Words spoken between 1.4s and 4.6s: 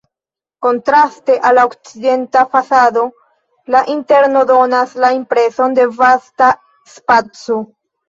al la okcidenta fasado la interno